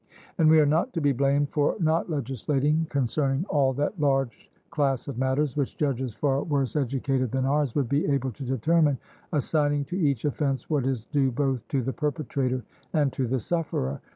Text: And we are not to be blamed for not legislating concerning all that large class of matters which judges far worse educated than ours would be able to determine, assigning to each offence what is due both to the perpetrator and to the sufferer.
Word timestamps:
And 0.39 0.49
we 0.49 0.59
are 0.59 0.65
not 0.65 0.93
to 0.93 0.99
be 0.99 1.11
blamed 1.11 1.49
for 1.51 1.75
not 1.79 2.09
legislating 2.09 2.87
concerning 2.89 3.45
all 3.49 3.71
that 3.73 3.99
large 3.99 4.49
class 4.71 5.07
of 5.07 5.19
matters 5.19 5.55
which 5.55 5.77
judges 5.77 6.15
far 6.15 6.41
worse 6.41 6.75
educated 6.75 7.29
than 7.31 7.45
ours 7.45 7.75
would 7.75 7.87
be 7.87 8.07
able 8.07 8.31
to 8.31 8.43
determine, 8.43 8.97
assigning 9.31 9.85
to 9.85 9.95
each 9.99 10.25
offence 10.25 10.67
what 10.71 10.87
is 10.87 11.03
due 11.05 11.29
both 11.31 11.67
to 11.67 11.83
the 11.83 11.93
perpetrator 11.93 12.63
and 12.95 13.13
to 13.13 13.27
the 13.27 13.39
sufferer. 13.39 14.01